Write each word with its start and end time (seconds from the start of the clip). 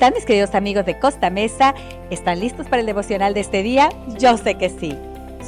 están 0.00 0.14
mis 0.14 0.24
queridos 0.24 0.54
amigos 0.54 0.86
de 0.86 0.98
Costa 0.98 1.28
Mesa? 1.28 1.74
¿Están 2.08 2.40
listos 2.40 2.66
para 2.66 2.80
el 2.80 2.86
devocional 2.86 3.34
de 3.34 3.40
este 3.40 3.62
día? 3.62 3.90
Yo 4.18 4.38
sé 4.38 4.54
que 4.54 4.70
sí. 4.70 4.96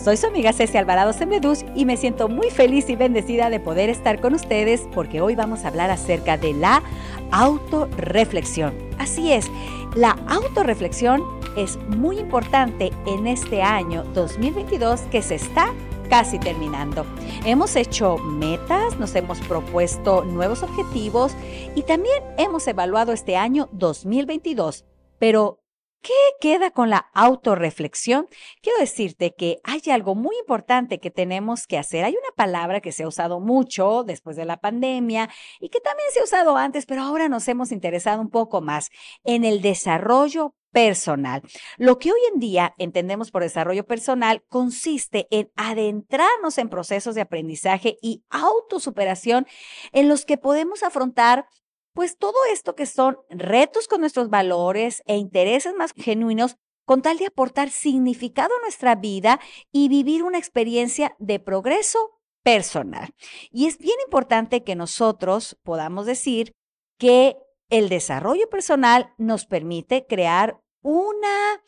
Soy 0.05 0.19
su 0.19 0.27
amiga 0.27 0.53
Ceci 0.53 0.77
Alvarado 0.77 1.15
Sembedus 1.15 1.65
y 1.75 1.87
me 1.87 1.97
siento 1.97 2.29
muy 2.29 2.51
feliz 2.51 2.91
y 2.91 2.97
bendecida 2.97 3.49
de 3.49 3.61
poder 3.61 3.89
estar 3.89 4.21
con 4.21 4.35
ustedes 4.35 4.83
porque 4.93 5.23
hoy 5.23 5.37
vamos 5.37 5.65
a 5.65 5.69
hablar 5.69 5.91
acerca 5.91 6.37
de 6.37 6.53
la 6.53 6.83
autorreflexión. 7.31 8.75
Así 8.99 9.33
es, 9.33 9.51
la 9.97 10.19
autorreflexión 10.29 11.23
es 11.57 11.79
muy 11.89 12.19
importante 12.19 12.93
en 13.07 13.27
este 13.27 13.63
año 13.63 14.05
2022 14.13 15.01
que 15.11 15.23
se 15.23 15.37
está 15.37 15.73
casi 16.13 16.39
terminando. 16.39 17.07
Hemos 17.47 17.75
hecho 17.75 18.19
metas, 18.19 18.99
nos 18.99 19.15
hemos 19.15 19.41
propuesto 19.41 20.25
nuevos 20.27 20.63
objetivos 20.63 21.33
y 21.75 21.85
también 21.85 22.23
hemos 22.37 22.69
evaluado 22.69 23.15
este 23.15 23.39
año 23.39 23.71
2022. 23.73 24.85
Pero, 25.19 25.62
¿Qué 26.03 26.13
queda 26.41 26.73
con 26.73 26.91
la 26.91 27.11
autorreflexión? 27.15 28.27
Quiero 28.61 28.81
decirte 28.81 29.37
que 29.37 29.61
hay 29.63 29.81
algo 29.93 30.17
muy 30.17 30.37
importante 30.37 30.99
que 30.99 31.13
tenemos 31.13 31.69
que 31.69 31.79
hacer. 31.79 32.05
Hay 32.05 32.15
una 32.15 32.35
palabra 32.35 32.81
que 32.81 32.91
se 32.91 33.05
ha 33.05 33.09
usado 33.09 33.39
mucho 33.39 34.03
después 34.03 34.35
de 34.35 34.45
la 34.45 34.57
pandemia 34.57 35.31
y 35.61 35.69
que 35.69 35.79
también 35.79 36.09
se 36.13 36.19
ha 36.19 36.25
usado 36.25 36.57
antes, 36.57 36.87
pero 36.87 37.03
ahora 37.03 37.29
nos 37.29 37.47
hemos 37.47 37.71
interesado 37.71 38.21
un 38.21 38.31
poco 38.31 38.61
más 38.61 38.91
en 39.23 39.45
el 39.45 39.63
desarrollo 39.63 40.57
personal. 40.73 41.43
Lo 41.77 42.01
que 42.01 42.11
hoy 42.11 42.21
en 42.33 42.41
día 42.41 42.75
entendemos 42.79 43.31
por 43.31 43.43
desarrollo 43.43 43.87
personal 43.87 44.43
consiste 44.49 45.29
en 45.31 45.53
adentrarnos 45.55 46.59
en 46.59 46.69
procesos 46.69 47.15
de 47.15 47.21
aprendizaje 47.21 47.97
y 48.03 48.25
autosuperación 48.31 49.47
en 49.93 50.09
los 50.09 50.25
que 50.25 50.39
podemos 50.39 50.83
afrontar 50.83 51.47
pues 51.95 52.17
todo 52.17 52.37
esto 52.53 52.75
que 52.75 52.87
son 52.87 53.19
retos 53.29 53.89
con 53.89 54.01
nuestros 54.01 54.31
valores 54.31 55.03
e 55.07 55.17
intereses 55.17 55.75
más 55.75 55.93
genuinos 55.97 56.57
con 56.85 57.03
tal 57.03 57.19
de 57.19 57.27
aportar 57.27 57.71
significado 57.71 58.55
a 58.57 58.61
nuestra 58.63 58.95
vida 58.95 59.41
y 59.71 59.89
vivir 59.89 60.23
una 60.23 60.39
experiencia 60.39 61.15
de 61.19 61.39
progreso 61.39 62.21
personal. 62.43 63.15
Y 63.51 63.67
es 63.67 63.79
bien 63.79 63.97
importante 64.05 64.65
que 64.65 64.75
nosotros 64.75 65.59
podamos 65.63 66.07
decir 66.07 66.53
que 66.99 67.37
el 67.71 67.89
desarrollo 67.89 68.49
personal 68.51 69.15
nos 69.17 69.47
permite 69.47 70.07
crear 70.07 70.61
una, 70.83 71.63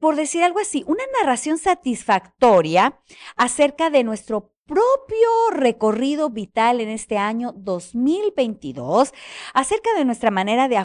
por 0.00 0.16
decir 0.16 0.42
algo 0.42 0.60
así, 0.60 0.82
una 0.86 1.04
narración 1.20 1.58
satisfactoria 1.58 3.00
acerca 3.36 3.90
de 3.90 4.02
nuestro 4.02 4.52
propio 4.68 5.50
recorrido 5.50 6.28
vital 6.28 6.80
en 6.80 6.90
este 6.90 7.16
año 7.16 7.52
2022 7.56 9.12
acerca 9.54 9.94
de 9.96 10.04
nuestra 10.04 10.30
manera 10.30 10.68
de 10.68 10.76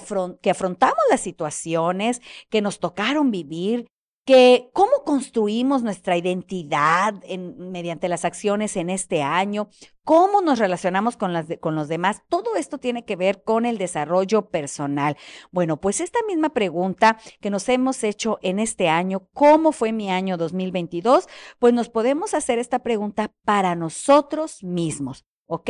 que 0.42 0.50
afrontamos 0.50 0.98
las 1.12 1.20
situaciones 1.20 2.22
que 2.50 2.62
nos 2.62 2.80
tocaron 2.80 3.30
vivir, 3.30 3.88
que 4.26 4.70
cómo 4.74 5.04
construimos 5.04 5.84
nuestra 5.84 6.16
identidad 6.16 7.14
mediante 7.58 8.08
las 8.08 8.24
acciones 8.24 8.78
en 8.78 8.90
este 8.90 9.22
año, 9.22 9.70
cómo 10.04 10.42
nos 10.42 10.60
relacionamos 10.60 11.18
con, 11.18 11.34
los 11.34 11.88
demás, 11.88 12.22
todo 12.30 12.56
esto 12.56 12.78
tiene 12.78 13.04
que 13.04 13.18
ver 13.18 13.44
con 13.44 13.66
el 13.66 13.78
desarrollo 13.78 14.50
personal. 14.50 15.18
Bueno, 15.52 15.80
pues 15.82 16.00
esta 16.00 16.20
misma 16.26 16.50
pregunta 16.50 17.18
que 17.42 17.50
nos 17.50 17.68
hemos 17.68 18.04
hecho 18.04 18.40
en 18.42 18.60
este 18.60 18.88
año, 18.88 19.28
¿cómo 19.34 19.74
fue 19.74 19.92
mi 19.92 20.10
año 20.10 20.38
2022? 20.38 21.28
Pues 21.60 21.74
nos 21.74 21.90
podemos 21.90 22.34
hacer 22.34 22.60
esta 22.60 22.80
pregunta 22.80 23.34
para 23.44 23.76
nosotros 23.76 24.64
mismos, 24.64 25.26
¿ok? 25.48 25.70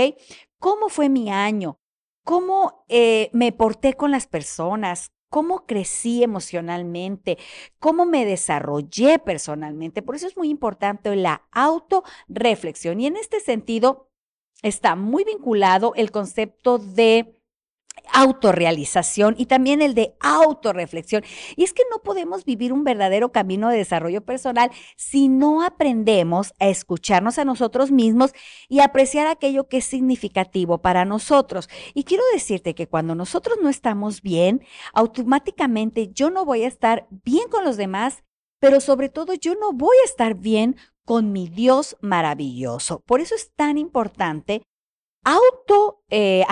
¿Cómo 0.59 0.89
fue 0.89 1.09
mi 1.09 1.31
año? 1.31 1.79
¿Cómo 2.23 2.85
eh, 2.87 3.29
me 3.33 3.51
porté 3.51 3.95
con 3.95 4.11
las 4.11 4.27
personas? 4.27 5.11
Cómo 5.33 5.65
crecí 5.65 6.21
emocionalmente, 6.21 7.39
cómo 7.79 8.05
me 8.05 8.23
desarrollé 8.23 9.17
personalmente. 9.17 10.03
Por 10.03 10.15
eso 10.15 10.27
es 10.27 10.37
muy 10.37 10.47
importante 10.47 11.15
la 11.15 11.47
autorreflexión. 11.51 13.01
Y 13.01 13.07
en 13.07 13.17
este 13.17 13.39
sentido 13.39 14.11
está 14.61 14.95
muy 14.95 15.23
vinculado 15.23 15.93
el 15.95 16.11
concepto 16.11 16.77
de 16.77 17.41
autorrealización 18.11 19.35
y 19.37 19.45
también 19.45 19.81
el 19.81 19.93
de 19.93 20.15
autorreflexión. 20.19 21.23
Y 21.55 21.63
es 21.63 21.73
que 21.73 21.83
no 21.91 21.99
podemos 21.99 22.45
vivir 22.45 22.73
un 22.73 22.83
verdadero 22.83 23.31
camino 23.31 23.69
de 23.69 23.77
desarrollo 23.77 24.21
personal 24.21 24.71
si 24.95 25.29
no 25.29 25.63
aprendemos 25.63 26.53
a 26.59 26.67
escucharnos 26.67 27.37
a 27.37 27.45
nosotros 27.45 27.91
mismos 27.91 28.33
y 28.69 28.79
apreciar 28.79 29.27
aquello 29.27 29.67
que 29.67 29.77
es 29.77 29.85
significativo 29.85 30.79
para 30.79 31.05
nosotros. 31.05 31.69
Y 31.93 32.03
quiero 32.03 32.23
decirte 32.33 32.75
que 32.75 32.87
cuando 32.87 33.15
nosotros 33.15 33.57
no 33.61 33.69
estamos 33.69 34.21
bien, 34.21 34.61
automáticamente 34.93 36.09
yo 36.09 36.29
no 36.29 36.45
voy 36.45 36.63
a 36.63 36.67
estar 36.67 37.07
bien 37.09 37.47
con 37.49 37.63
los 37.63 37.77
demás, 37.77 38.23
pero 38.59 38.79
sobre 38.79 39.09
todo 39.09 39.33
yo 39.33 39.55
no 39.55 39.73
voy 39.73 39.95
a 40.03 40.05
estar 40.05 40.35
bien 40.35 40.77
con 41.05 41.31
mi 41.31 41.47
Dios 41.49 41.97
maravilloso. 42.01 43.01
Por 43.05 43.19
eso 43.21 43.35
es 43.35 43.51
tan 43.55 43.77
importante 43.77 44.63
auto 45.23 46.03
eh, 46.09 46.43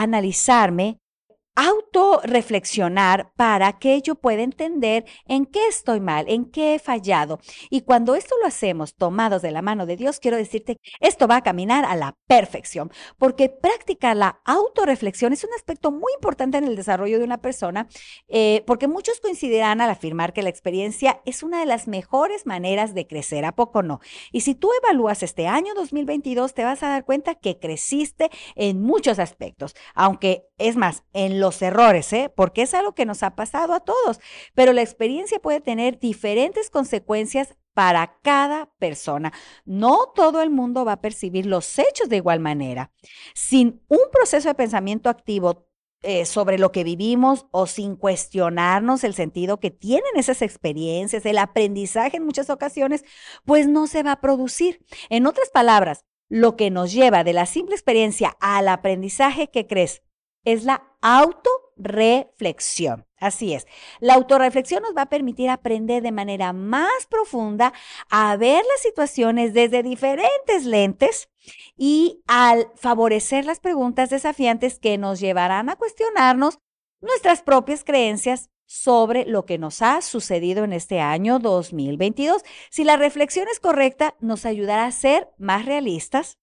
autorreflexionar 1.55 3.33
para 3.35 3.77
que 3.79 4.01
yo 4.01 4.15
pueda 4.15 4.41
entender 4.41 5.05
en 5.25 5.45
qué 5.45 5.67
estoy 5.67 5.99
mal, 5.99 6.25
en 6.27 6.45
qué 6.45 6.75
he 6.75 6.79
fallado. 6.79 7.39
Y 7.69 7.81
cuando 7.81 8.15
esto 8.15 8.35
lo 8.39 8.47
hacemos 8.47 8.95
tomados 8.95 9.41
de 9.41 9.51
la 9.51 9.61
mano 9.61 9.85
de 9.85 9.97
Dios, 9.97 10.19
quiero 10.19 10.37
decirte, 10.37 10.77
esto 10.99 11.27
va 11.27 11.37
a 11.37 11.43
caminar 11.43 11.85
a 11.85 11.95
la 11.95 12.17
perfección, 12.27 12.91
porque 13.17 13.49
practicar 13.49 14.15
la 14.15 14.41
autorreflexión 14.45 15.33
es 15.33 15.43
un 15.43 15.53
aspecto 15.53 15.91
muy 15.91 16.13
importante 16.15 16.57
en 16.57 16.63
el 16.63 16.75
desarrollo 16.75 17.19
de 17.19 17.25
una 17.25 17.41
persona, 17.41 17.87
eh, 18.27 18.63
porque 18.65 18.87
muchos 18.87 19.19
coincidirán 19.19 19.81
al 19.81 19.89
afirmar 19.89 20.33
que 20.33 20.43
la 20.43 20.49
experiencia 20.49 21.21
es 21.25 21.43
una 21.43 21.59
de 21.59 21.65
las 21.65 21.87
mejores 21.87 22.45
maneras 22.45 22.93
de 22.93 23.07
crecer, 23.07 23.45
¿a 23.45 23.55
poco 23.55 23.83
no? 23.83 23.99
Y 24.31 24.41
si 24.41 24.55
tú 24.55 24.69
evalúas 24.83 25.23
este 25.23 25.47
año 25.47 25.73
2022, 25.75 26.53
te 26.53 26.63
vas 26.63 26.81
a 26.83 26.89
dar 26.89 27.05
cuenta 27.05 27.35
que 27.35 27.59
creciste 27.59 28.29
en 28.55 28.81
muchos 28.81 29.19
aspectos, 29.19 29.75
aunque 29.93 30.47
es 30.57 30.77
más, 30.77 31.03
en 31.13 31.39
los 31.41 31.61
errores, 31.61 32.13
¿eh? 32.13 32.31
porque 32.33 32.61
es 32.61 32.73
algo 32.73 32.93
que 32.93 33.05
nos 33.05 33.23
ha 33.23 33.35
pasado 33.35 33.73
a 33.73 33.81
todos, 33.81 34.21
pero 34.53 34.71
la 34.71 34.81
experiencia 34.81 35.39
puede 35.39 35.59
tener 35.59 35.99
diferentes 35.99 36.69
consecuencias 36.69 37.55
para 37.73 38.19
cada 38.21 38.71
persona. 38.79 39.33
No 39.65 40.11
todo 40.15 40.41
el 40.41 40.49
mundo 40.49 40.85
va 40.85 40.93
a 40.93 41.01
percibir 41.01 41.45
los 41.45 41.79
hechos 41.79 42.07
de 42.07 42.17
igual 42.17 42.39
manera. 42.39 42.91
Sin 43.33 43.83
un 43.87 43.99
proceso 44.11 44.47
de 44.47 44.55
pensamiento 44.55 45.09
activo 45.09 45.67
eh, 46.03 46.25
sobre 46.25 46.57
lo 46.57 46.71
que 46.71 46.83
vivimos 46.83 47.45
o 47.51 47.67
sin 47.67 47.95
cuestionarnos 47.95 49.03
el 49.03 49.13
sentido 49.13 49.59
que 49.59 49.69
tienen 49.69 50.11
esas 50.15 50.41
experiencias, 50.41 51.25
el 51.25 51.37
aprendizaje 51.37 52.17
en 52.17 52.25
muchas 52.25 52.49
ocasiones, 52.49 53.03
pues 53.45 53.67
no 53.67 53.87
se 53.87 54.03
va 54.03 54.13
a 54.13 54.21
producir. 54.21 54.83
En 55.09 55.27
otras 55.27 55.49
palabras, 55.49 56.05
lo 56.27 56.55
que 56.55 56.71
nos 56.71 56.91
lleva 56.91 57.23
de 57.23 57.33
la 57.33 57.45
simple 57.45 57.75
experiencia 57.75 58.35
al 58.39 58.67
aprendizaje 58.67 59.49
que 59.51 59.67
crees 59.67 60.01
es 60.45 60.63
la 60.63 60.91
autorreflexión. 61.01 63.05
Así 63.17 63.53
es. 63.53 63.67
La 63.99 64.13
autorreflexión 64.15 64.81
nos 64.81 64.97
va 64.97 65.03
a 65.03 65.09
permitir 65.09 65.47
aprender 65.49 66.01
de 66.01 66.11
manera 66.11 66.53
más 66.53 67.05
profunda 67.07 67.71
a 68.09 68.35
ver 68.35 68.65
las 68.65 68.81
situaciones 68.81 69.53
desde 69.53 69.83
diferentes 69.83 70.65
lentes 70.65 71.29
y 71.77 72.23
al 72.25 72.71
favorecer 72.75 73.45
las 73.45 73.59
preguntas 73.59 74.09
desafiantes 74.09 74.79
que 74.79 74.97
nos 74.97 75.19
llevarán 75.19 75.69
a 75.69 75.75
cuestionarnos 75.75 76.57
nuestras 76.99 77.43
propias 77.43 77.83
creencias 77.83 78.49
sobre 78.65 79.25
lo 79.25 79.45
que 79.45 79.57
nos 79.57 79.81
ha 79.81 80.01
sucedido 80.01 80.63
en 80.63 80.71
este 80.71 81.01
año 81.01 81.39
2022. 81.39 82.41
Si 82.69 82.85
la 82.85 82.95
reflexión 82.95 83.47
es 83.51 83.59
correcta, 83.59 84.15
nos 84.21 84.45
ayudará 84.45 84.85
a 84.85 84.91
ser 84.91 85.27
más 85.37 85.65
realistas, 85.65 86.37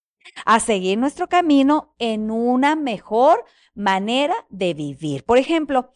a 0.44 0.61
seguir 0.61 0.99
nuestro 0.99 1.28
camino 1.28 1.94
en 1.99 2.31
una 2.31 2.77
mejor 2.77 3.44
manera 3.75 4.35
de 4.49 4.75
vivir. 4.75 5.25
Por 5.25 5.38
ejemplo, 5.38 5.91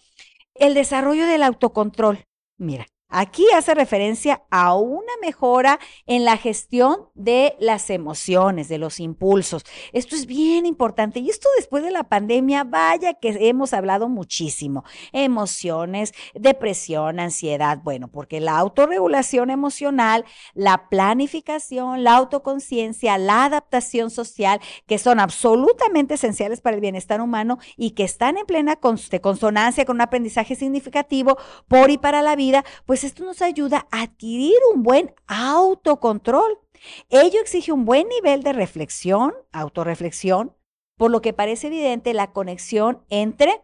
el 0.54 0.74
desarrollo 0.74 1.26
del 1.26 1.42
autocontrol. 1.42 2.26
Mira, 2.56 2.86
Aquí 3.14 3.44
hace 3.54 3.74
referencia 3.74 4.42
a 4.50 4.74
una 4.74 5.12
mejora 5.20 5.78
en 6.06 6.24
la 6.24 6.38
gestión 6.38 7.10
de 7.14 7.54
las 7.60 7.90
emociones, 7.90 8.70
de 8.70 8.78
los 8.78 9.00
impulsos. 9.00 9.66
Esto 9.92 10.16
es 10.16 10.24
bien 10.24 10.64
importante 10.64 11.20
y 11.20 11.28
esto 11.28 11.46
después 11.58 11.82
de 11.82 11.90
la 11.90 12.04
pandemia, 12.04 12.64
vaya 12.64 13.12
que 13.12 13.36
hemos 13.48 13.74
hablado 13.74 14.08
muchísimo. 14.08 14.84
Emociones, 15.12 16.14
depresión, 16.34 17.20
ansiedad, 17.20 17.80
bueno, 17.84 18.08
porque 18.08 18.40
la 18.40 18.56
autorregulación 18.56 19.50
emocional, 19.50 20.24
la 20.54 20.88
planificación, 20.88 22.04
la 22.04 22.16
autoconciencia, 22.16 23.18
la 23.18 23.44
adaptación 23.44 24.08
social, 24.08 24.58
que 24.86 24.96
son 24.96 25.20
absolutamente 25.20 26.14
esenciales 26.14 26.62
para 26.62 26.76
el 26.76 26.80
bienestar 26.80 27.20
humano 27.20 27.58
y 27.76 27.90
que 27.90 28.04
están 28.04 28.38
en 28.38 28.46
plena 28.46 28.76
consonancia 28.76 29.84
con 29.84 29.96
un 29.96 30.00
aprendizaje 30.00 30.54
significativo 30.54 31.36
por 31.68 31.90
y 31.90 31.98
para 31.98 32.22
la 32.22 32.36
vida, 32.36 32.64
pues 32.86 33.01
pues 33.02 33.10
esto 33.10 33.24
nos 33.24 33.42
ayuda 33.42 33.88
a 33.90 34.02
adquirir 34.02 34.54
un 34.72 34.84
buen 34.84 35.12
autocontrol. 35.26 36.60
Ello 37.08 37.40
exige 37.40 37.72
un 37.72 37.84
buen 37.84 38.06
nivel 38.06 38.44
de 38.44 38.52
reflexión, 38.52 39.34
autorreflexión, 39.50 40.54
por 40.96 41.10
lo 41.10 41.20
que 41.20 41.32
parece 41.32 41.66
evidente 41.66 42.14
la 42.14 42.32
conexión 42.32 43.04
entre 43.08 43.60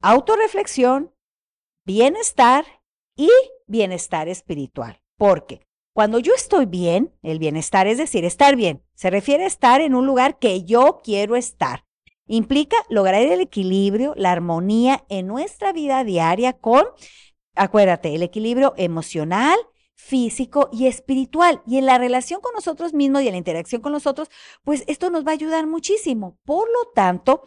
autorreflexión 0.00 1.12
bienestar 1.84 2.64
y 3.16 3.30
bienestar 3.66 4.28
espiritual. 4.28 5.02
Porque 5.16 5.66
cuando 5.92 6.20
yo 6.20 6.32
estoy 6.32 6.66
bien, 6.66 7.12
el 7.22 7.40
bienestar 7.40 7.88
es 7.88 7.98
decir, 7.98 8.24
estar 8.24 8.54
bien, 8.54 8.84
se 8.94 9.10
refiere 9.10 9.42
a 9.42 9.48
estar 9.48 9.80
en 9.80 9.96
un 9.96 10.06
lugar 10.06 10.38
que 10.38 10.62
yo 10.62 11.00
quiero 11.02 11.34
estar. 11.34 11.84
Implica 12.28 12.76
lograr 12.90 13.22
el 13.22 13.40
equilibrio, 13.40 14.14
la 14.16 14.30
armonía 14.30 15.04
en 15.08 15.26
nuestra 15.26 15.72
vida 15.72 16.04
diaria 16.04 16.52
con, 16.52 16.84
acuérdate, 17.56 18.14
el 18.14 18.22
equilibrio 18.22 18.74
emocional, 18.76 19.58
físico 19.94 20.68
y 20.72 20.86
espiritual. 20.86 21.62
Y 21.66 21.78
en 21.78 21.86
la 21.86 21.98
relación 21.98 22.40
con 22.40 22.52
nosotros 22.54 22.94
mismos 22.94 23.22
y 23.22 23.26
en 23.28 23.32
la 23.32 23.38
interacción 23.38 23.80
con 23.80 23.92
nosotros, 23.92 24.28
pues 24.62 24.84
esto 24.86 25.10
nos 25.10 25.26
va 25.26 25.30
a 25.30 25.34
ayudar 25.34 25.66
muchísimo. 25.66 26.38
Por 26.44 26.68
lo 26.68 26.92
tanto, 26.94 27.42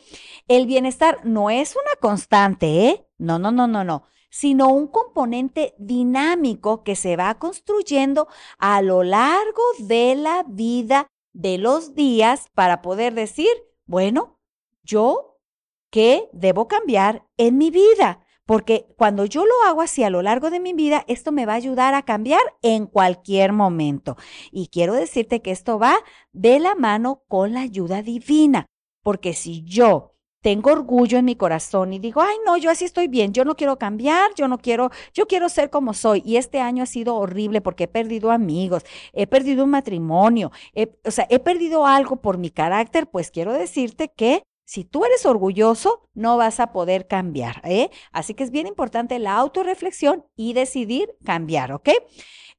el 0.48 0.66
bienestar 0.66 1.20
no 1.24 1.50
es 1.50 1.76
una 1.76 1.96
constante, 2.02 2.88
¿eh? 2.88 3.08
No, 3.18 3.40
no, 3.40 3.52
no, 3.52 3.68
no, 3.68 3.84
no 3.84 4.04
sino 4.30 4.70
un 4.70 4.88
componente 4.88 5.74
dinámico 5.78 6.84
que 6.84 6.96
se 6.96 7.16
va 7.16 7.40
construyendo 7.40 8.28
a 8.58 8.82
lo 8.82 9.04
largo 9.04 9.64
de 9.80 10.16
la 10.16 10.46
vida 10.48 11.08
de 11.34 11.58
los 11.58 11.96
días 11.96 12.50
para 12.54 12.82
poder 12.82 13.14
decir, 13.14 13.50
bueno, 13.86 14.40
yo, 14.84 15.40
¿qué 15.90 16.30
debo 16.32 16.68
cambiar 16.68 17.26
en 17.38 17.58
mi 17.58 17.72
vida? 17.72 18.24
Porque 18.50 18.88
cuando 18.98 19.26
yo 19.26 19.46
lo 19.46 19.54
hago 19.68 19.84
así 19.84 20.04
a 20.04 20.10
lo 20.10 20.24
largo 20.24 20.50
de 20.50 20.60
mi 20.60 20.74
vida, 20.74 21.06
esto 21.08 21.32
me 21.32 21.46
va 21.46 21.54
a 21.54 21.58
ayudar 21.58 21.94
a 21.94 22.02
cambiar 22.02 22.42
en 22.64 22.88
cualquier 22.88 23.54
momento. 23.54 24.18
Y 24.52 24.70
quiero 24.70 24.96
decirte 24.96 25.44
que 25.44 25.52
esto 25.52 25.78
va 25.78 25.96
de 26.34 26.60
la 26.60 26.74
mano 26.74 27.22
con 27.28 27.54
la 27.54 27.62
ayuda 27.62 28.02
divina. 28.02 28.66
Porque 29.04 29.34
si 29.34 29.62
yo 29.66 30.16
tengo 30.42 30.72
orgullo 30.72 31.20
en 31.20 31.26
mi 31.26 31.36
corazón 31.36 31.94
y 31.94 32.00
digo, 32.00 32.22
ay, 32.22 32.38
no, 32.44 32.58
yo 32.58 32.72
así 32.72 32.86
estoy 32.86 33.08
bien, 33.08 33.34
yo 33.34 33.46
no 33.46 33.56
quiero 33.56 33.78
cambiar, 33.78 34.34
yo 34.34 34.48
no 34.48 34.58
quiero, 34.58 34.90
yo 35.14 35.28
quiero 35.28 35.48
ser 35.48 35.70
como 35.70 35.94
soy. 35.94 36.24
Y 36.26 36.38
este 36.38 36.60
año 36.60 36.82
ha 36.82 36.88
sido 36.88 37.18
horrible 37.18 37.62
porque 37.62 37.84
he 37.84 37.88
perdido 37.88 38.32
amigos, 38.32 38.84
he 39.14 39.28
perdido 39.28 39.64
un 39.64 39.70
matrimonio, 39.70 40.52
o 41.06 41.12
sea, 41.12 41.28
he 41.30 41.38
perdido 41.38 41.86
algo 41.86 42.16
por 42.16 42.40
mi 42.40 42.50
carácter, 42.50 43.06
pues 43.12 43.30
quiero 43.30 43.54
decirte 43.54 44.12
que 44.12 44.42
si 44.70 44.86
tú 44.86 45.04
eres 45.04 45.26
orgulloso, 45.26 46.08
no 46.14 46.38
vas 46.38 46.60
a 46.60 46.72
poder 46.72 47.08
cambiar. 47.08 47.60
¿eh? 47.64 47.90
Así 48.12 48.36
que 48.36 48.44
es 48.44 48.52
bien 48.52 48.68
importante 48.68 49.18
la 49.18 49.36
autorreflexión 49.36 50.28
y 50.36 50.54
decidir 50.54 51.18
cambiar, 51.26 51.72
¿ok? 51.72 51.90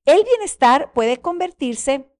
El 0.06 0.24
bienestar 0.24 0.92
puede 0.92 1.18
convertirse 1.18 2.10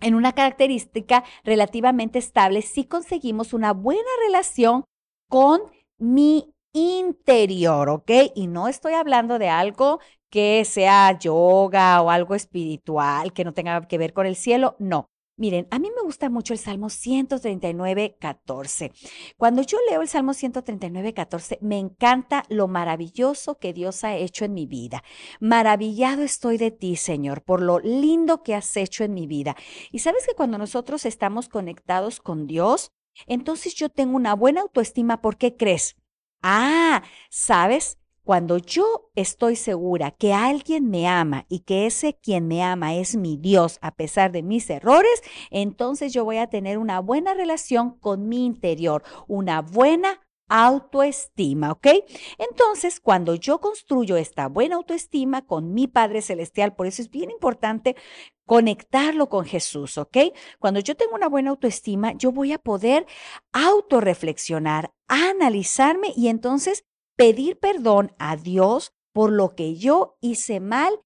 en 0.00 0.14
una 0.14 0.32
característica 0.32 1.24
relativamente 1.42 2.18
estable 2.18 2.62
si 2.62 2.86
conseguimos 2.86 3.52
una 3.52 3.74
buena 3.74 4.08
relación 4.26 4.84
con 5.28 5.60
mi 5.98 6.54
interior, 6.72 7.90
¿ok? 7.90 8.10
Y 8.34 8.46
no 8.46 8.66
estoy 8.66 8.94
hablando 8.94 9.38
de 9.38 9.50
algo 9.50 10.00
que 10.30 10.64
sea 10.64 11.18
yoga 11.18 12.00
o 12.00 12.08
algo 12.08 12.34
espiritual 12.34 13.34
que 13.34 13.44
no 13.44 13.52
tenga 13.52 13.86
que 13.88 13.98
ver 13.98 14.14
con 14.14 14.24
el 14.24 14.36
cielo, 14.36 14.74
no. 14.78 15.10
Miren, 15.36 15.66
a 15.72 15.80
mí 15.80 15.90
me 15.94 16.02
gusta 16.02 16.30
mucho 16.30 16.52
el 16.52 16.60
Salmo 16.60 16.88
139, 16.90 18.16
14. 18.20 18.92
Cuando 19.36 19.62
yo 19.62 19.78
leo 19.90 20.00
el 20.00 20.06
Salmo 20.06 20.32
139, 20.32 21.12
14, 21.12 21.58
me 21.60 21.78
encanta 21.78 22.44
lo 22.48 22.68
maravilloso 22.68 23.58
que 23.58 23.72
Dios 23.72 24.04
ha 24.04 24.14
hecho 24.14 24.44
en 24.44 24.54
mi 24.54 24.66
vida. 24.66 25.02
Maravillado 25.40 26.22
estoy 26.22 26.56
de 26.56 26.70
ti, 26.70 26.94
Señor, 26.94 27.42
por 27.42 27.62
lo 27.62 27.80
lindo 27.80 28.44
que 28.44 28.54
has 28.54 28.76
hecho 28.76 29.02
en 29.02 29.12
mi 29.12 29.26
vida. 29.26 29.56
Y 29.90 29.98
sabes 29.98 30.24
que 30.24 30.34
cuando 30.34 30.56
nosotros 30.56 31.04
estamos 31.04 31.48
conectados 31.48 32.20
con 32.20 32.46
Dios, 32.46 32.92
entonces 33.26 33.74
yo 33.74 33.88
tengo 33.88 34.14
una 34.14 34.34
buena 34.34 34.60
autoestima. 34.60 35.20
¿Por 35.20 35.36
qué 35.36 35.56
crees? 35.56 35.96
Ah, 36.42 37.02
¿sabes? 37.28 37.98
Cuando 38.24 38.56
yo 38.56 39.10
estoy 39.14 39.54
segura 39.54 40.10
que 40.10 40.32
alguien 40.32 40.88
me 40.88 41.06
ama 41.06 41.44
y 41.50 41.60
que 41.60 41.84
ese 41.84 42.14
quien 42.14 42.48
me 42.48 42.62
ama 42.62 42.94
es 42.94 43.16
mi 43.16 43.36
Dios 43.36 43.78
a 43.82 43.94
pesar 43.94 44.32
de 44.32 44.42
mis 44.42 44.70
errores, 44.70 45.22
entonces 45.50 46.14
yo 46.14 46.24
voy 46.24 46.38
a 46.38 46.46
tener 46.46 46.78
una 46.78 47.00
buena 47.00 47.34
relación 47.34 47.98
con 47.98 48.28
mi 48.28 48.46
interior, 48.46 49.02
una 49.28 49.60
buena 49.60 50.20
autoestima, 50.48 51.72
¿ok? 51.72 51.86
Entonces, 52.38 53.00
cuando 53.00 53.34
yo 53.34 53.60
construyo 53.60 54.16
esta 54.16 54.48
buena 54.48 54.76
autoestima 54.76 55.44
con 55.46 55.72
mi 55.74 55.86
Padre 55.86 56.22
Celestial, 56.22 56.74
por 56.74 56.86
eso 56.86 57.02
es 57.02 57.10
bien 57.10 57.30
importante 57.30 57.96
conectarlo 58.46 59.28
con 59.28 59.44
Jesús, 59.44 59.98
¿ok? 59.98 60.16
Cuando 60.58 60.80
yo 60.80 60.96
tengo 60.96 61.14
una 61.14 61.28
buena 61.28 61.50
autoestima, 61.50 62.12
yo 62.12 62.30
voy 62.30 62.52
a 62.52 62.58
poder 62.58 63.06
autorreflexionar, 63.52 64.92
analizarme 65.08 66.12
y 66.14 66.28
entonces 66.28 66.84
pedir 67.16 67.58
perdón 67.58 68.12
a 68.18 68.36
Dios 68.36 68.92
por 69.12 69.30
lo 69.30 69.54
que 69.54 69.76
yo 69.76 70.16
hice 70.20 70.60
mal, 70.60 71.00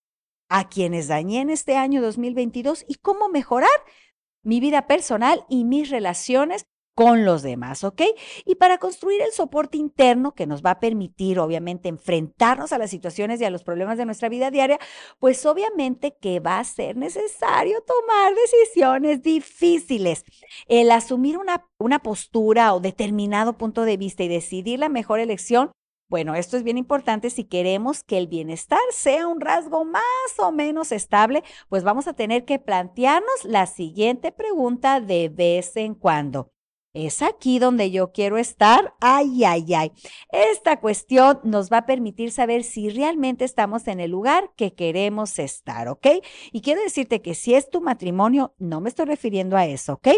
a 0.49 0.69
quienes 0.69 1.09
dañé 1.09 1.41
en 1.43 1.51
este 1.51 1.77
año 1.77 2.01
2022 2.01 2.85
y 2.89 2.95
cómo 2.97 3.29
mejorar 3.29 3.69
mi 4.43 4.61
vida 4.61 4.87
personal 4.87 5.45
y 5.49 5.65
mis 5.65 5.91
relaciones 5.91 6.67
con 6.99 7.25
los 7.25 7.43
demás, 7.43 7.85
¿ok? 7.85 8.03
Y 8.45 8.57
para 8.57 8.79
construir 8.79 9.21
el 9.23 9.31
soporte 9.31 9.79
interno 9.79 10.35
que 10.35 10.49
nos 10.49 10.65
va 10.65 10.73
a 10.73 10.81
permitir, 10.81 11.39
obviamente, 11.39 11.89
enfrentarnos 11.89 12.73
a 12.73 12.79
las 12.79 12.91
situaciones 12.91 13.41
y 13.41 13.45
a 13.45 13.51
los 13.51 13.63
problemas 13.63 13.99
de 13.99 14.05
nuestra 14.05 14.29
vida 14.29 14.51
diaria, 14.51 14.81
pues 15.21 15.47
obviamente 15.47 16.17
que 16.21 16.41
va 16.41 16.59
a 16.59 16.65
ser 16.65 16.97
necesario 16.97 17.83
tomar 17.83 18.35
decisiones 18.35 19.23
difíciles. 19.23 20.25
El 20.67 20.91
asumir 20.91 21.39
una, 21.39 21.69
una 21.79 22.01
postura 22.01 22.75
o 22.75 22.81
determinado 22.81 23.57
punto 23.59 23.85
de 23.85 23.97
vista 23.97 24.25
y 24.25 24.29
decidir 24.29 24.81
la 24.81 24.89
mejor 24.89 25.21
elección 25.21 25.71
bueno, 26.09 26.35
esto 26.35 26.57
es 26.57 26.63
bien 26.63 26.79
importante 26.79 27.31
si 27.31 27.45
queremos 27.45 28.03
que 28.03 28.19
el 28.19 28.29
bienestar 28.29 28.81
sea 28.91 29.27
un 29.27 29.41
rasgo 29.41 29.85
más 29.85 30.03
o 30.39 30.53
menos 30.53 30.91
estable, 30.91 31.45
pues 31.69 31.85
vamos 31.85 32.09
a 32.09 32.15
tener 32.15 32.45
que 32.45 32.59
plantearnos 32.59 33.45
la 33.45 33.67
siguiente 33.67 34.33
pregunta 34.33 35.01
de 35.01 35.29
vez 35.29 35.77
en 35.77 35.95
cuando. 35.95 36.51
Es 36.99 37.23
aquí 37.23 37.61
donde 37.61 37.93
yo 37.93 38.11
quiero 38.11 38.39
estar. 38.39 38.93
Ay, 39.01 39.45
ay, 39.45 39.73
ay. 39.73 39.93
Esta 40.33 40.81
cuestión 40.81 41.39
nos 41.45 41.71
va 41.71 41.79
a 41.79 41.87
permitir 41.87 42.33
saber 42.33 42.65
si 42.65 42.91
realmente 42.91 43.45
estamos 43.45 43.87
en 43.87 44.01
el 44.01 44.11
lugar 44.11 44.51
que 44.57 44.75
queremos 44.75 45.39
estar, 45.39 45.87
¿ok? 45.87 46.09
Y 46.51 46.61
quiero 46.61 46.83
decirte 46.83 47.23
que 47.23 47.37
si 47.37 47.55
es 47.55 47.71
tu 47.71 47.81
matrimonio, 47.81 48.53
no 48.59 48.81
me 48.81 48.89
estoy 48.89 49.07
refiriendo 49.07 49.57
a 49.57 49.65
eso, 49.65 49.93
¿ok? 49.93 50.09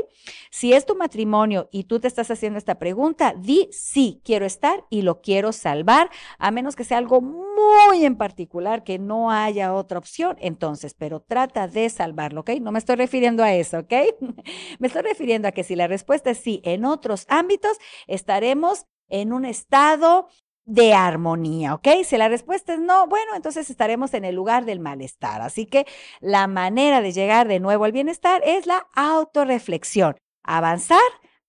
Si 0.51 0.73
es 0.73 0.87
tu 0.87 0.97
matrimonio 0.97 1.69
y 1.71 1.85
tú 1.85 2.01
te 2.01 2.09
estás 2.09 2.31
haciendo 2.31 2.59
esta 2.59 2.79
pregunta, 2.79 3.35
di 3.37 3.69
sí, 3.73 4.23
quiero 4.25 4.47
estar 4.47 4.87
y 4.89 5.03
lo 5.03 5.21
quiero 5.21 5.53
salvar, 5.53 6.09
a 6.39 6.51
menos 6.51 6.77
que 6.77 6.85
sea 6.85 6.97
algo 6.97 7.21
muy 7.21 8.07
en 8.07 8.17
particular, 8.17 8.85
que 8.85 8.99
no 8.99 9.31
haya 9.31 9.75
otra 9.75 9.99
opción, 9.99 10.39
entonces, 10.41 10.95
pero 10.95 11.21
trata 11.21 11.69
de 11.69 11.91
salvarlo, 11.91 12.41
¿ok? 12.41 12.53
No 12.63 12.73
me 12.73 12.79
estoy 12.79 12.97
refiriendo 12.97 13.43
a 13.43 13.53
eso, 13.53 13.81
¿ok? 13.81 13.93
me 14.79 14.87
estoy 14.87 15.03
refiriendo 15.03 15.47
a 15.47 15.53
que 15.53 15.63
si 15.63 15.77
la 15.77 15.87
respuesta 15.87 16.31
es 16.31 16.39
sí, 16.39 16.63
en 16.75 16.85
otros 16.85 17.27
ámbitos 17.29 17.79
estaremos 18.07 18.87
en 19.09 19.33
un 19.33 19.45
estado 19.45 20.29
de 20.65 20.95
armonía, 20.95 21.75
¿ok? 21.75 21.89
Si 22.05 22.17
la 22.17 22.29
respuesta 22.29 22.75
es 22.75 22.81
no, 22.81 23.09
bueno, 23.09 23.35
entonces 23.35 23.71
estaremos 23.71 24.15
en 24.15 24.25
el 24.25 24.37
lugar 24.37 24.65
del 24.65 24.79
malestar. 24.79 25.43
Así 25.43 25.67
que 25.67 25.87
la 26.21 26.47
manera 26.47 27.01
de 27.01 27.13
llegar 27.13 27.49
de 27.49 27.59
nuevo 27.59 27.85
al 27.85 27.93
bienestar 27.93 28.41
es 28.45 28.67
la 28.67 28.87
autorreflexión, 28.95 30.17
avanzar 30.45 31.01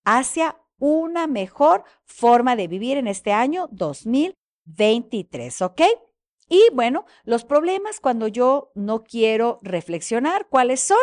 hacia 0.04 0.56
una 0.78 1.28
mejor 1.28 1.84
forma 2.04 2.56
de 2.56 2.66
vivir 2.66 2.96
en 2.96 3.06
este 3.06 3.32
año 3.32 3.68
2023, 3.70 5.62
¿ok? 5.62 5.82
Y 6.48 6.68
bueno, 6.74 7.06
los 7.22 7.44
problemas 7.44 8.00
cuando 8.00 8.26
yo 8.26 8.72
no 8.74 9.04
quiero 9.04 9.60
reflexionar, 9.62 10.48
¿cuáles 10.48 10.80
son? 10.80 10.98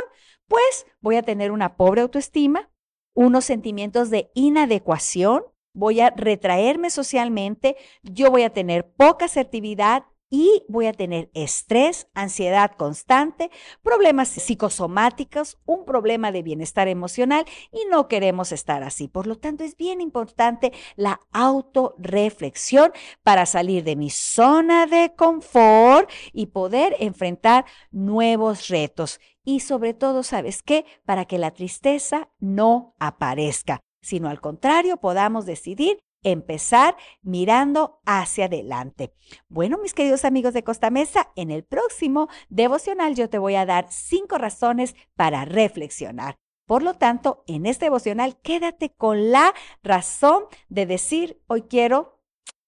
Pues 0.47 0.85
voy 0.99 1.15
a 1.15 1.23
tener 1.23 1.51
una 1.51 1.77
pobre 1.77 2.01
autoestima, 2.01 2.69
unos 3.13 3.45
sentimientos 3.45 4.09
de 4.09 4.31
inadecuación, 4.33 5.43
voy 5.73 6.01
a 6.01 6.11
retraerme 6.11 6.89
socialmente, 6.89 7.75
yo 8.03 8.31
voy 8.31 8.43
a 8.43 8.53
tener 8.53 8.91
poca 8.91 9.25
asertividad 9.25 10.03
y 10.29 10.63
voy 10.67 10.85
a 10.85 10.93
tener 10.93 11.29
estrés, 11.33 12.07
ansiedad 12.13 12.71
constante, 12.77 13.49
problemas 13.81 14.29
psicosomáticos, 14.29 15.57
un 15.65 15.85
problema 15.85 16.31
de 16.31 16.43
bienestar 16.43 16.87
emocional 16.87 17.45
y 17.71 17.85
no 17.89 18.07
queremos 18.07 18.51
estar 18.51 18.83
así. 18.83 19.07
Por 19.07 19.27
lo 19.27 19.37
tanto, 19.37 19.63
es 19.63 19.75
bien 19.75 20.01
importante 20.01 20.71
la 20.95 21.19
autorreflexión 21.31 22.91
para 23.23 23.45
salir 23.45 23.83
de 23.83 23.95
mi 23.95 24.09
zona 24.09 24.85
de 24.85 25.13
confort 25.15 26.09
y 26.33 26.47
poder 26.47 26.95
enfrentar 26.99 27.65
nuevos 27.91 28.67
retos 28.67 29.19
y 29.43 29.61
sobre 29.61 29.93
todo, 29.93 30.21
¿sabes 30.21 30.61
qué? 30.61 30.85
Para 31.05 31.25
que 31.25 31.39
la 31.39 31.51
tristeza 31.51 32.29
no 32.39 32.95
aparezca, 32.99 33.79
sino 34.01 34.29
al 34.29 34.41
contrario, 34.41 34.97
podamos 34.97 35.47
decidir 35.47 35.99
empezar 36.23 36.95
mirando 37.21 37.99
hacia 38.05 38.45
adelante. 38.45 39.13
Bueno, 39.47 39.77
mis 39.77 39.93
queridos 39.93 40.25
amigos 40.25 40.53
de 40.53 40.63
Costa 40.63 40.89
Mesa, 40.89 41.31
en 41.35 41.51
el 41.51 41.63
próximo 41.63 42.29
devocional 42.49 43.15
yo 43.15 43.29
te 43.29 43.37
voy 43.37 43.55
a 43.55 43.65
dar 43.65 43.87
cinco 43.89 44.37
razones 44.37 44.95
para 45.15 45.45
reflexionar. 45.45 46.35
Por 46.65 46.83
lo 46.83 46.93
tanto, 46.93 47.43
en 47.47 47.65
este 47.65 47.85
devocional 47.85 48.37
quédate 48.41 48.91
con 48.91 49.31
la 49.31 49.53
razón 49.81 50.43
de 50.67 50.85
decir, 50.85 51.41
hoy 51.47 51.63
quiero 51.63 52.21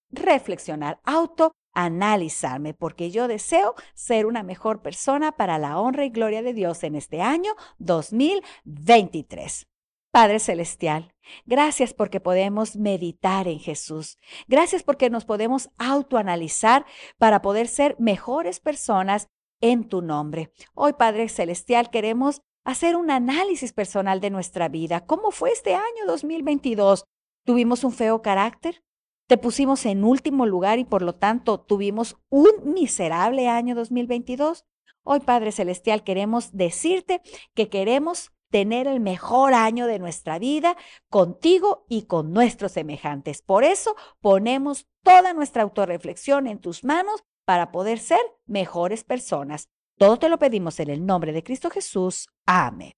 reflexionar, 0.10 1.00
auto 1.04 1.52
analizarme, 1.74 2.74
porque 2.74 3.12
yo 3.12 3.28
deseo 3.28 3.76
ser 3.94 4.26
una 4.26 4.44
mejor 4.44 4.82
persona 4.82 5.32
para 5.32 5.58
la 5.58 5.80
honra 5.80 6.06
y 6.06 6.10
gloria 6.10 6.42
de 6.42 6.54
Dios 6.54 6.84
en 6.84 6.96
este 6.96 7.22
año 7.22 7.52
2023. 7.78 9.71
Padre 10.12 10.40
Celestial, 10.40 11.16
gracias 11.46 11.94
porque 11.94 12.20
podemos 12.20 12.76
meditar 12.76 13.48
en 13.48 13.60
Jesús. 13.60 14.20
Gracias 14.50 14.84
porque 14.84 15.10
nos 15.10 15.24
podemos 15.24 15.70
autoanalizar 15.78 16.86
para 17.18 17.42
poder 17.42 17.70
ser 17.70 17.96
mejores 17.98 18.60
personas 18.60 19.30
en 19.62 19.88
tu 19.88 20.02
nombre. 20.02 20.52
Hoy, 20.74 20.94
Padre 20.94 21.30
Celestial, 21.30 21.90
queremos 21.90 22.42
hacer 22.66 22.98
un 22.98 23.10
análisis 23.10 23.72
personal 23.72 24.20
de 24.20 24.32
nuestra 24.32 24.68
vida. 24.68 25.06
¿Cómo 25.06 25.32
fue 25.32 25.52
este 25.52 25.76
año 25.76 26.06
2022? 26.08 27.06
¿Tuvimos 27.46 27.86
un 27.86 27.94
feo 27.94 28.22
carácter? 28.22 28.84
¿Te 29.28 29.38
pusimos 29.38 29.86
en 29.86 30.04
último 30.04 30.46
lugar 30.46 30.78
y 30.78 30.84
por 30.84 31.04
lo 31.04 31.16
tanto 31.16 31.62
tuvimos 31.62 32.18
un 32.30 32.74
miserable 32.74 33.48
año 33.48 33.76
2022? 33.76 34.66
Hoy, 35.04 35.22
Padre 35.22 35.54
Celestial, 35.54 36.04
queremos 36.04 36.52
decirte 36.52 37.22
que 37.56 37.70
queremos 37.70 38.34
tener 38.52 38.88
el 38.88 39.00
mejor 39.00 39.54
año 39.54 39.88
de 39.88 39.98
nuestra 39.98 40.38
vida 40.38 40.78
contigo 41.10 41.86
y 41.90 42.04
con 42.04 42.32
nuestros 42.32 42.74
semejantes. 42.74 43.42
Por 43.42 43.64
eso 43.64 43.96
ponemos 44.20 44.88
toda 45.04 45.34
nuestra 45.34 45.64
autorreflexión 45.64 46.46
en 46.46 46.60
tus 46.60 46.84
manos 46.84 47.24
para 47.46 47.72
poder 47.72 47.98
ser 47.98 48.22
mejores 48.46 49.04
personas. 49.04 49.70
Todo 49.98 50.18
te 50.18 50.30
lo 50.30 50.38
pedimos 50.38 50.80
en 50.80 50.90
el 50.90 51.06
nombre 51.06 51.32
de 51.32 51.44
Cristo 51.44 51.70
Jesús. 51.70 52.30
Amén. 52.46 52.94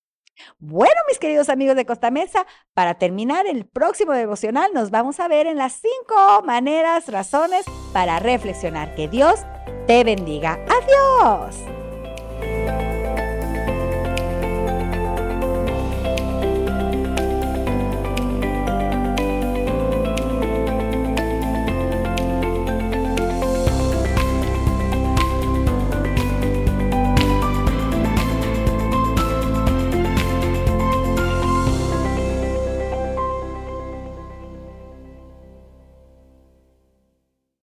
Bueno, 0.57 0.95
mis 1.07 1.19
queridos 1.19 1.49
amigos 1.49 1.75
de 1.75 1.85
Costa 1.85 2.09
Mesa, 2.09 2.45
para 2.73 2.95
terminar 2.95 3.45
el 3.45 3.65
próximo 3.65 4.13
devocional 4.13 4.71
nos 4.73 4.89
vamos 4.89 5.19
a 5.19 5.27
ver 5.27 5.45
en 5.45 5.57
las 5.57 5.73
cinco 5.73 6.43
maneras, 6.43 7.07
razones 7.07 7.65
para 7.93 8.19
reflexionar. 8.19 8.95
Que 8.95 9.07
Dios 9.07 9.41
te 9.85 10.03
bendiga. 10.03 10.59
Adiós. 10.67 11.82